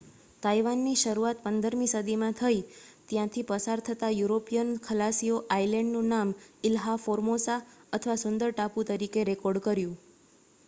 [0.43, 2.61] તાઇવાનની શરૂઆત 15 મી સદીમાં થઈ
[3.09, 6.31] ત્યાંથી પસાર થતા યુરોપિયન ખલાસીઓ આઇલેન્ડનું નામ
[6.63, 7.59] ઇલ્હા ફોર્મોસા
[7.93, 9.93] અથવા સુંદર ટાપુ તરીકે રેકોર્ડ કર્યું